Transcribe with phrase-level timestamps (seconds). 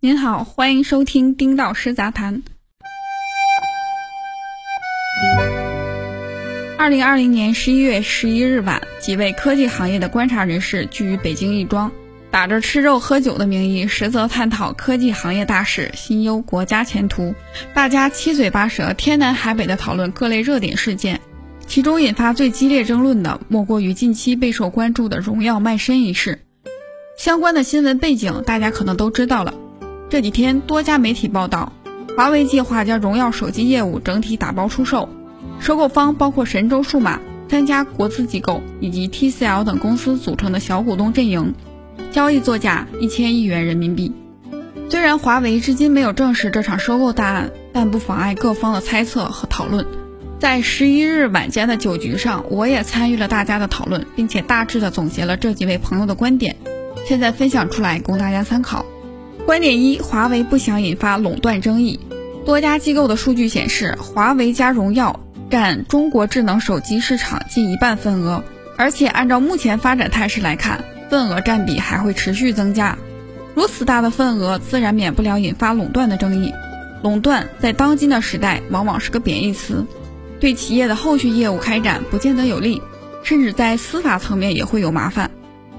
[0.00, 2.44] 您好，欢迎收听丁道师杂谈。
[6.78, 11.90] 二零二零年十一月十一日晚，几位科技行业的观察人士聚于北京亦庄，
[12.30, 17.34] 打着吃肉喝酒的名义，实则探讨科技行业大事，心忧国家前途。
[17.74, 21.20] 大家七嘴八舌、天南海北的讨论各类热点事件，
[21.66, 26.38] 其中引发最激烈争论的，莫过于近期备受关注的荣耀卖身一事。
[27.18, 29.52] 相关的新闻背景，大家可能都知道了。
[30.10, 31.70] 这几天，多家媒体报道，
[32.16, 35.06] 华为计划将荣耀手机业务整体打包出售。
[35.60, 41.54] 收购方包括神州数码三家国资机构以及 TCL 等公司组成的小股东阵营，
[42.10, 44.10] 交易作价一千亿元人民币。
[44.88, 49.86] 虽然华为至今没有证实这场收购大案，但不妨碍各方的猜测和讨论。
[50.38, 56.56] 在十一日晚间的酒局上，我也参与了大家的讨论，并且大致的总结了这几位朋友的观点，
[57.06, 58.86] 现在分享出来供大家参考。
[59.48, 61.98] 观点一：华为不想引发垄断争议。
[62.44, 65.20] 多家机构的数据显示，华为加荣耀。
[65.48, 68.44] 占中国智能手机市场近一半份额，
[68.76, 72.98] 而且按照目前发展态势来看，份额占比还会持续增加。
[73.54, 76.52] 如此大的份额，自然免不了引发垄断的争议。
[77.02, 79.86] 垄断在当今的时代往往是个贬义词，
[80.40, 82.82] 对企业的后续业务开展不见得有利，
[83.22, 85.30] 甚至在司法层面也会有麻烦。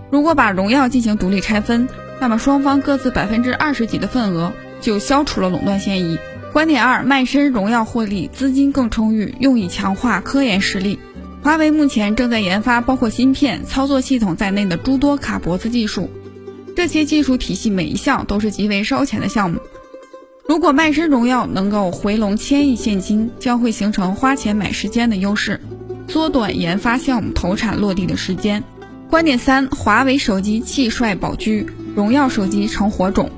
[0.10, 1.88] 如果把荣耀进行独立拆分，
[2.20, 6.18] 那么双方各自百分之二十几的份额，就消除了垄断嫌疑。
[6.52, 11.00] 观点二：卖身荣耀获利，资金更充裕，用以强化科研实力。
[11.42, 16.10] 华为目前正在研发包括芯片、操作系统在内的诸多卡脖子技术，
[16.76, 19.60] 这些技术体系每一项都是极为烧钱的项目。
[20.48, 25.62] 如果卖身荣耀能够回笼千亿现金，将会形成花钱买时间的优势，
[26.08, 28.64] 缩短研发项目投产落地的时间。
[29.10, 33.30] 观点三：华为手机气帅保车，荣耀手机成火种。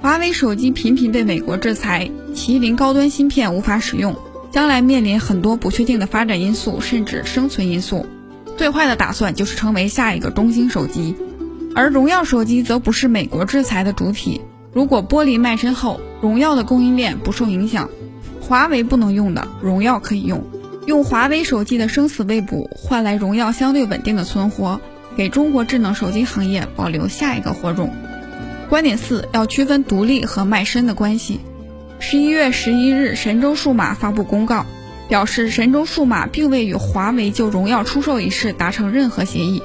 [0.00, 4.16] 华为手机频频被美国制裁，麒麟高端芯片无法使用，
[4.50, 8.06] 将来面临很多不确定的发展因素，甚至生存因素。
[8.56, 11.16] 最坏的打算就是成为下一个中兴手机，
[11.74, 14.40] 而荣耀手机则不是美国制裁的主体。
[14.72, 17.88] 如果剥离卖身后，荣耀的供应链不受影响，
[18.40, 20.44] 华为不能用的，荣耀可以用。
[20.86, 24.80] 用华为手机的生死未卜换来荣耀相对稳定的存活，
[25.16, 27.92] 给中国智能手机行业保留下一个火种。
[28.68, 31.40] 观点四要区分独立和卖身的关系。
[32.00, 34.66] 十一月十一日，神州数码发布公告，
[35.08, 39.62] 表示神州数码并未与华为就荣耀出售一事达成任何协议。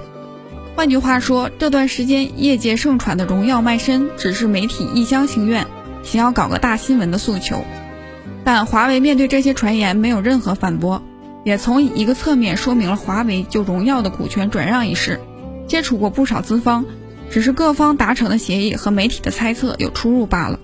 [0.76, 5.66] 换句话说，这段时间业界盛传的荣耀卖身，只是媒体一厢情愿，
[6.04, 7.66] 想要搞个大新闻的诉求。
[8.46, 11.04] 但华为面对这些传言没有任何反驳，
[11.44, 15.20] 也从一个侧面说明了华为就荣耀的股权转让一事。
[15.70, 16.84] 接触过不少资方。
[17.32, 20.60] 只是各方达成的协议和媒体的猜测有出入罢了。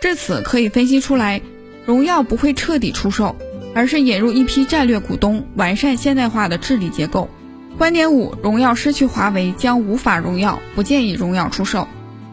[0.00, 1.42] 至此可以分析出来，
[1.84, 3.36] 荣耀不会彻底出售，
[3.74, 7.28] 而是引入一批战略股东，完善现代化的治理结构。
[7.76, 11.86] 观点五：荣耀失去华为将无法荣耀，不建议荣耀出售。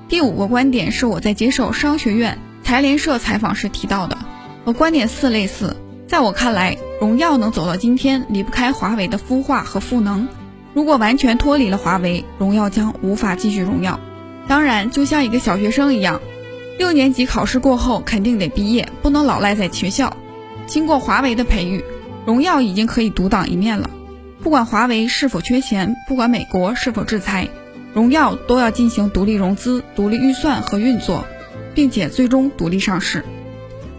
[0.08, 4.18] 第五个观点是我在接受商学院财联社采访时提到的，
[4.63, 5.75] 和观点四类似。
[6.08, 10.29] 在我看来，荣耀能走到今天，离不开华为的孵化和赋能。
[10.74, 14.00] 如果完全脱离了华为，荣耀将无法继续荣耀。
[14.48, 16.22] 当然，就像一个小学生一样，
[16.78, 20.16] 六年级考试过后肯定得毕业，不能老赖在学校。
[20.68, 21.84] 经过华为的培育，
[22.26, 23.90] 荣耀已经可以独当一面了。
[24.42, 27.50] 不管华为是否缺钱，不管美国是否制裁，
[27.94, 31.26] 荣耀都要进行独立融资、独立预算和运作，
[31.76, 33.24] 并且最终独立上市。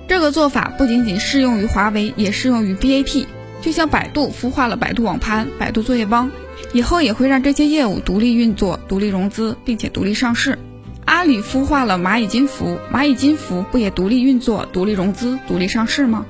[0.08, 3.26] 这个做法不仅仅适用于华为，也适用于 BAT。
[3.62, 6.30] 就像百度孵化了百度网盘、百度作业帮。
[6.74, 10.58] 以后也会让这些业务独立运作、独立融资，并且独立上市。
[11.04, 16.26] 阿里孵化了蚂蚁金服，蚂蚁金服不也独立运作、独立融资、独立上市吗？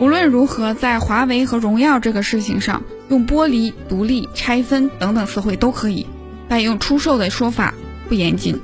[0.00, 6.06] 无论如何，在华为和荣耀这个事情上，用剥离、独立、拆分等等词汇都可以，
[6.48, 7.74] 但用出售的说法
[8.08, 8.60] 不严谨。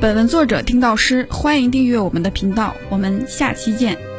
[0.00, 4.09] 本文作者听到诗，欢迎订阅我们的频道，我们下期见。